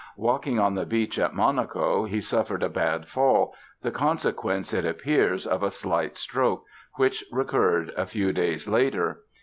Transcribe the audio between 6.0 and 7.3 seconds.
stroke, which